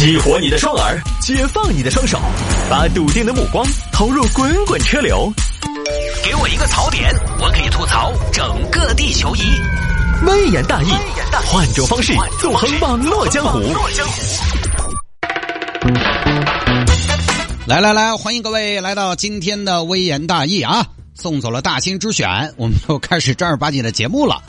[0.00, 2.18] 激活你的双耳，解放你的双手，
[2.70, 3.62] 把笃定的目光
[3.92, 5.30] 投入滚滚车流。
[6.24, 9.42] 给我一个槽点，我可以吐槽整个地球仪。
[10.26, 10.88] 微言大义，
[11.44, 13.60] 换种方式纵横网络江湖。
[17.66, 20.82] 来来来，欢迎各位来到今天的微言大义啊！
[21.14, 24.40] 送走了大兴之选，我们又开始正儿八经的节目了。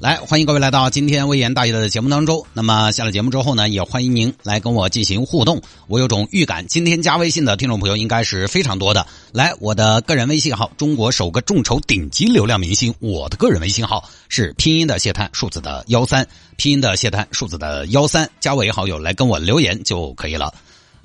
[0.00, 2.46] 来，欢迎各位来到今天微言大义的节目当中。
[2.52, 5.60] 那么下了节目之后呢，也欢迎您来跟我进行互动。
[5.88, 9.04] 我有种预感，今天加微信的听众朋友应该是非常多的。
[9.32, 16.24] 来，我的个人微信号，中国首个众筹顶级流量明星，我的个人微信号是拼音的谢探，数字的幺三，
[16.56, 20.54] 拼音的谢探，数字的幺三，加为好友来跟我留言就可以了。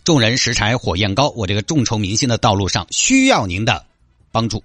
[0.03, 3.83] 众人拾柴火焰高，我这个众筹明星的道路上需要您的
[4.31, 4.63] 帮助。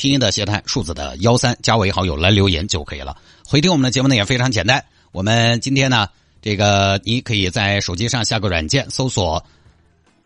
[0.00, 3.14] 拼音的谢探，数字的幺三，加为好友来留言就可以了。
[3.46, 4.82] 回听我们的节目呢也非常简单。
[5.12, 6.08] 我们今天呢，
[6.40, 9.44] 这个你可以在手机上下个软件，搜索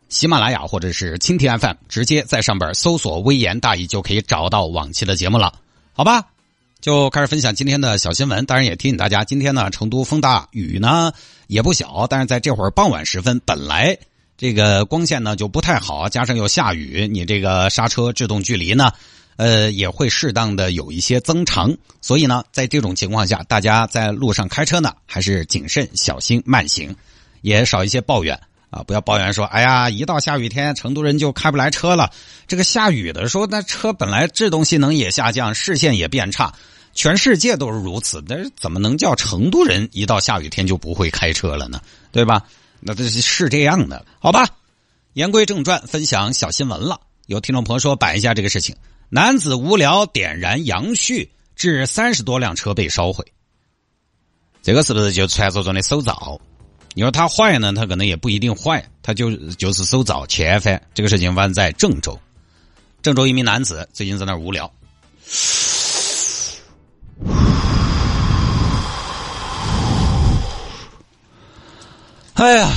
[0.09, 5.53] 喜马拉雅或者是蜻蜓 FM，直接在上边搜索“微言大义”就可以找到往期的节目了。
[5.93, 6.23] 好吧，
[6.81, 8.47] 就开始分享今天的小新闻。
[8.47, 11.11] 当然也提醒大家，今天呢，成都风大雨呢
[11.49, 13.99] 也不小，但是在这会儿傍晚时分，本来
[14.39, 18.93] 这个光线呢就不太好，加上又下雨，你这个刹车制动距离呢。
[19.37, 26.95] 呃，也会适当的有一些增长，所以呢，在这种情况下，大家在路上开车呢，还是谨慎小心慢行，
[27.43, 28.39] 也少一些抱怨
[28.71, 28.83] 啊！
[28.85, 32.11] 不要抱怨说，哎呀，一到下雨天，成都人就开不来车了。
[32.47, 36.55] 这个下雨的时候，那车本来制动性能也下降，视线也变差，
[36.95, 41.81] 全世界都是如此，但是怎么能叫成都人一到下雨天就不会开车了呢？
[42.13, 42.43] 对吧？
[42.81, 44.47] 那这是这样的，好吧？
[45.15, 47.01] 言归正传，分享小新闻了。
[47.27, 48.77] 有听众朋友说，摆一下这个事情。
[49.15, 53.25] 男子无聊点燃杨絮，致三十多辆车被烧毁。
[54.61, 56.41] 这个是不是就传说中的手造？
[56.95, 60.83] 你说他坏呢，他可能也不一定坏，他就就是手造欠翻。
[60.95, 62.19] 这个事情发生在郑州，
[63.03, 64.69] 郑州一名男子最近在那无聊，
[72.35, 72.69] 哎呀，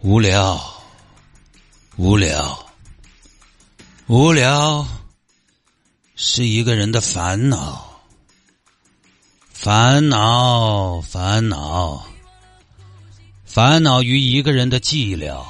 [0.00, 0.60] 无聊，
[1.94, 2.65] 无聊。
[4.08, 4.86] 无聊
[6.14, 8.00] 是一个人的烦恼，
[9.50, 12.06] 烦恼，烦恼，
[13.44, 15.44] 烦恼于一个人的寂寥。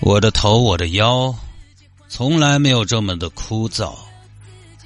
[0.00, 1.32] 我的头，我的腰，
[2.08, 3.94] 从来没有这么的枯燥；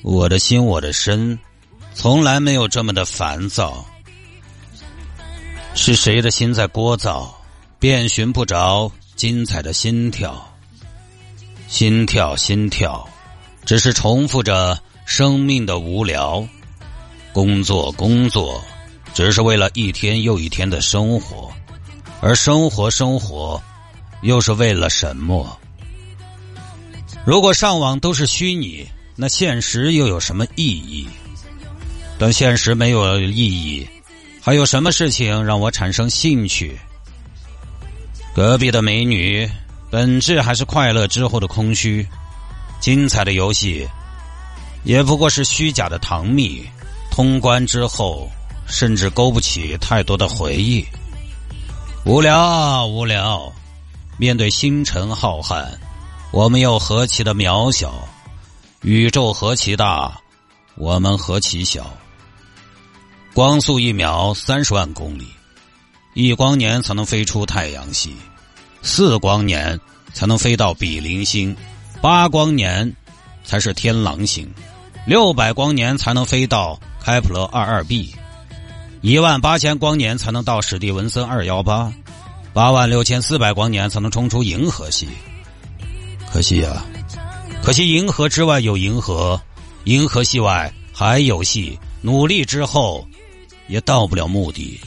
[0.02, 1.38] 我的心，我的身，
[1.94, 3.82] 从来没有这么的烦躁。
[5.74, 7.30] 是谁的心在聒噪，
[7.78, 10.47] 便寻不着精彩的心跳。
[11.68, 13.06] 心跳，心跳，
[13.66, 16.42] 只是重复着生命的无聊；
[17.30, 18.60] 工作，工作，
[19.12, 21.52] 只是为了一天又一天的生活；
[22.22, 23.62] 而生活，生活，
[24.22, 25.58] 又是为了什么？
[27.26, 31.06] 如果上网都是虚拟，那现实又有什么意义？
[32.18, 33.86] 等现实没有意义，
[34.40, 36.78] 还有什么事情让我产生兴趣？
[38.34, 39.48] 隔壁的美女。
[39.90, 42.06] 本质还是快乐之后的空虚，
[42.80, 43.88] 精彩的游戏
[44.84, 46.66] 也不过是虚假的糖蜜。
[47.10, 48.30] 通关之后，
[48.68, 50.86] 甚至勾不起太多的回忆。
[52.04, 53.52] 无聊啊，无聊！
[54.18, 55.66] 面对星辰浩瀚，
[56.30, 57.88] 我们又何其的渺小；
[58.82, 60.20] 宇宙何其大，
[60.76, 61.90] 我们何其小。
[63.34, 65.26] 光速一秒三十万公里，
[66.14, 68.14] 一光年才能飞出太阳系。
[68.82, 69.78] 四光年
[70.12, 71.56] 才能飞到比邻星，
[72.00, 72.90] 八光年
[73.44, 74.48] 才是天狼星，
[75.06, 78.14] 六百光年才能飞到开普勒二二 b，
[79.00, 81.92] 一万八千光年才能到史蒂文森二幺八，
[82.52, 85.08] 八万六千四百光年才能冲出银河系。
[86.30, 86.84] 可惜呀，
[87.62, 89.40] 可惜银河之外有银河，
[89.84, 93.06] 银河系外还有系，努力之后
[93.66, 94.80] 也到不了目的。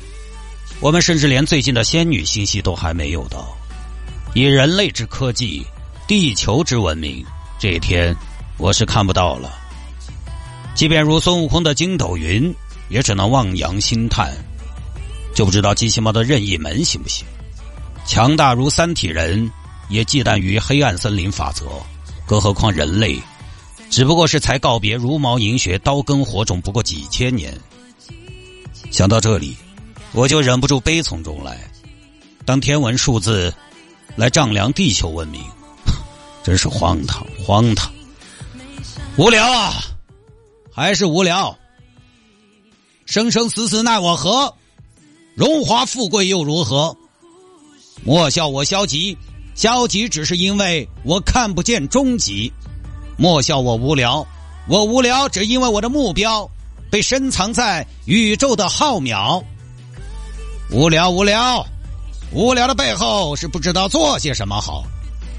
[0.79, 3.55] 我们甚至连最近的仙女星系都还没有到。
[4.33, 5.61] 以人类之科技，
[6.07, 7.25] 地球之文明，
[7.59, 8.15] 这一天
[8.57, 9.53] 我是看不到了。
[10.73, 12.53] 即便如孙悟空的筋斗云，
[12.87, 14.33] 也只能望洋兴叹。
[15.35, 17.25] 就不知道机器猫的任意门行不行？
[18.05, 19.51] 强大如三体人，
[19.89, 21.65] 也忌惮于黑暗森林法则。
[22.25, 23.21] 更何况人类，
[23.89, 27.53] 只不过是才告别茹毛饮血、刀耕火种不过几千年。
[28.91, 29.57] 想到这里，
[30.13, 31.57] 我就忍不住悲从中来。
[32.45, 33.53] 当天文数字。
[34.15, 35.41] 来丈量地球文明，
[36.43, 37.91] 真是荒唐荒唐，
[39.17, 39.73] 无聊啊，
[40.71, 41.57] 还是无聊。
[43.05, 44.53] 生生死死奈我何？
[45.35, 46.95] 荣华富贵又如何？
[48.03, 49.17] 莫笑我消极，
[49.55, 52.51] 消极只是因为我看不见终极。
[53.17, 54.25] 莫笑我无聊，
[54.67, 56.49] 我无聊只因为我的目标
[56.89, 59.43] 被深藏在宇宙的浩渺。
[60.71, 61.65] 无聊，无聊，
[62.33, 64.85] 无聊的背后是不知道做些什么好，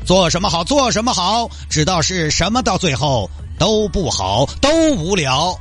[0.05, 5.59] 做什么好，做什么好，知道是什么，到最后都不好，都无聊。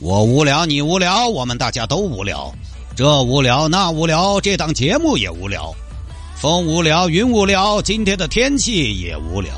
[0.00, 2.52] 我无聊，你无聊，我们大家都无聊。
[2.94, 5.74] 这无聊，那无聊，这档节目也无聊。
[6.36, 9.54] 风无聊，云无聊，今天的天气也无聊。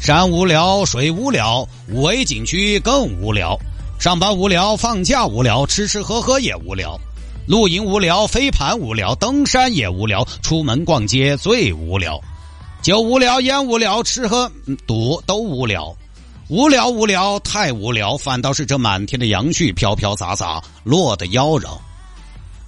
[0.00, 3.56] 山无聊，水无聊，五 A 景区更无聊。
[4.00, 6.98] 上班无聊，放假无聊，吃吃喝喝也无聊。
[7.46, 12.20] 露营无聊，飞盘无聊，登山也无聊，出门逛街最无聊。
[12.82, 14.50] 酒无聊，烟无聊，吃喝
[14.86, 15.96] 赌都无聊。
[16.48, 21.78] 无聊无聊，太无聊，反倒是这满天的杨絮飘飘洒洒，落得妖娆，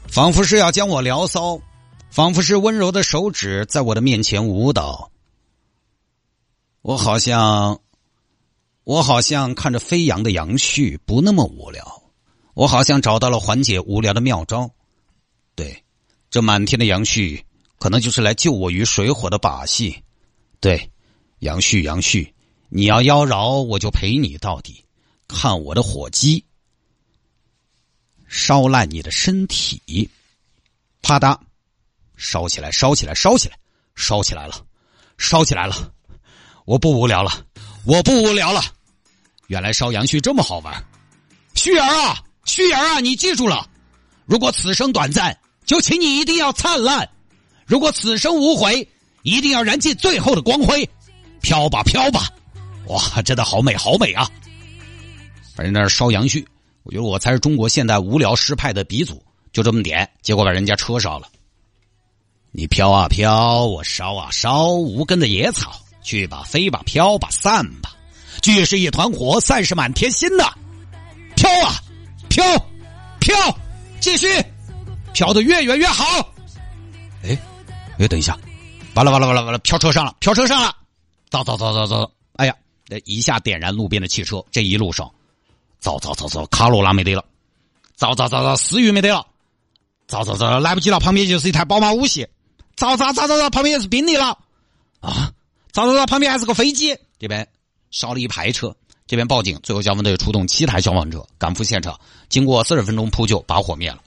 [0.08, 1.60] 仿佛是要将我撩骚，
[2.10, 5.10] 仿佛是温柔的手指在我的面前舞蹈。
[6.82, 7.78] 我好像，
[8.84, 11.97] 我好像看着飞扬的杨絮不那么无聊，
[12.58, 14.68] 我好像找到了缓解无聊的妙招。
[15.54, 15.84] 对，
[16.28, 17.40] 这满天的杨絮
[17.78, 20.02] 可能就是来救我于水火的把戏。
[20.58, 20.90] 对，
[21.38, 22.32] 杨絮，杨絮。
[22.68, 24.84] 你要妖娆，我就陪你到底。
[25.28, 26.44] 看我的火鸡，
[28.26, 30.10] 烧烂你的身体，
[31.00, 31.38] 啪嗒，
[32.16, 33.56] 烧起来，烧起来，烧起来，
[33.94, 34.66] 烧起来了，
[35.16, 35.92] 烧起来了。
[36.64, 37.46] 我不无聊了，
[37.84, 38.60] 我不无聊了。
[39.46, 40.84] 原来烧杨絮这么好玩。
[41.54, 43.68] 旭儿啊，旭儿啊，你记住了，
[44.24, 47.06] 如果此生短暂，就请你一定要灿烂；
[47.66, 48.88] 如果此生无悔，
[49.22, 50.88] 一定要燃尽最后的光辉。
[51.42, 52.28] 飘吧，飘吧。
[52.86, 54.28] 哇，真的好美，好美啊！
[55.54, 56.44] 反正那是烧杨絮，
[56.84, 59.22] 我觉得我才是中国现代无聊诗派的鼻祖。
[59.52, 61.28] 就这么点，结果把人家车烧了。
[62.50, 67.92] 你飘啊飘，我烧啊烧，无根的野草，去吧飞吧飘吧散吧，
[68.40, 70.50] 聚是一团火，散是满天星呐！
[71.36, 71.76] 飘啊
[72.38, 72.68] 飘，
[73.18, 73.58] 飘，
[74.00, 74.28] 继续
[75.12, 76.04] 飘得越远越好。
[77.24, 77.36] 哎
[77.98, 78.38] 哎，等一下，
[78.94, 80.72] 完了完了完了完了，飘车上了，飘车上了，
[81.30, 82.54] 走走走走走，哎呀！
[83.04, 85.10] 一下点燃路边的汽车，这一路上，
[85.80, 87.24] 走走走走，卡罗拉没得了，
[87.96, 89.26] 走走走走，思域没得了，
[90.06, 92.24] 走走走，来不及了，旁边就是一台宝马五系，
[92.76, 94.26] 走走走走走，旁边也是宾利了，
[95.00, 95.32] 啊，
[95.72, 97.46] 走走走，旁边还是个飞机，这边
[97.90, 98.74] 烧了一排车，
[99.08, 104.00] 这边报警，最后消防队出动七台消防车赶赴现场，经过四十分钟扑救，把火灭了。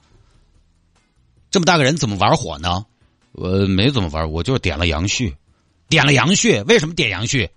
[1.50, 2.86] 这么大个人怎么玩火呢？
[3.32, 5.34] 我没怎么玩，我就是点了杨絮，
[5.88, 7.48] 点了杨絮，为什么点杨絮？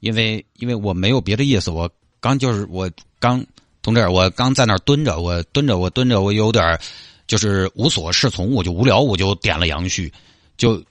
[0.00, 1.90] 因为因为我没有别的意思，我
[2.20, 3.44] 刚就是我刚
[3.80, 6.78] 同志，我刚在那儿蹲着，我蹲着，我蹲着，我有点
[7.26, 10.12] 就是无所适从，我就无聊，我就点了杨絮，
[10.58, 10.84] 就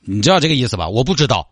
[0.00, 0.88] 你知道这个意思吧？
[0.88, 1.50] 我不知道，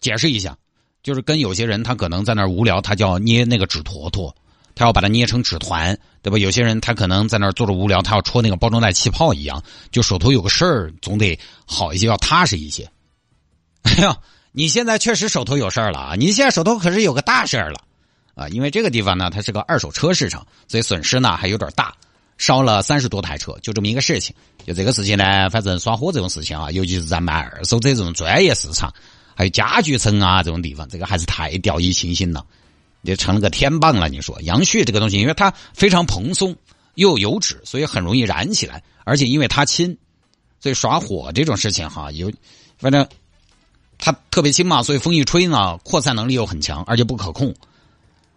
[0.00, 0.58] 解释一下，
[1.02, 4.34] 就是跟有些人他可能在那儿无聊，他就要捏那个纸坨坨，
[4.74, 6.38] 他要把它捏成纸团，对吧？
[6.38, 12.90] 有些人他可能在那儿坐着无聊，他要戳那个包装袋气泡一样，就手头有个事儿总得好一些，要踏实一些。
[13.82, 14.16] 哎呀。
[14.52, 16.14] 你现在确实手头有事儿了啊！
[16.16, 17.80] 你现在手头可是有个大事儿了，
[18.34, 21.94] 啊，因为这个地方呢，它是个二手车市场，所以损失呢还有点大，
[22.36, 24.34] 烧了三十多台车，就这么一个事情。
[24.66, 28.92] 就这个事情呢，反正耍火这种事情啊，尤其是在卖二手车这种专业市场，
[29.40, 32.44] 还有家具城啊这种地方，这个还是太掉以轻心了，
[33.04, 34.06] 就成了个天棒了。
[34.10, 36.54] 你说杨絮这个东西，因为它非常蓬松
[36.96, 39.96] 又有油脂，所以很容易燃起来，而且因为它轻，
[40.60, 42.30] 所以耍火这种事情哈，有
[42.76, 43.08] 反正。
[44.02, 47.54] 它特别轻嘛，所以风一吹呢，扩散能力又很强，而且不可控。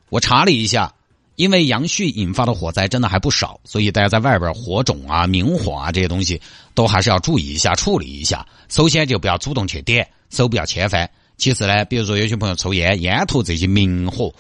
[0.08, 0.94] 我查了一下，
[1.36, 6.40] 因为杨絮引发的火灾真的还不少，所以大家在外边火种啊、明火啊这些东西
[6.74, 8.46] 都还是要注意一下、处理一下。
[8.70, 11.10] 首先就不要主动去点，手不要牵翻。
[11.38, 14.34] 其次呢，比如说有些朋友抽烟，烟头这些明火，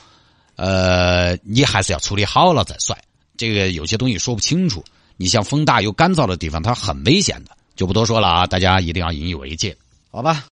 [0.55, 2.95] 呃，你还是要处理好了再甩。
[3.35, 4.83] 这个有些东西说不清楚，
[5.17, 9.75] 你像风大又干燥的地方，它很危险的，就不多说了啊，大家一定要引以为戒，
[10.11, 10.45] 好吧？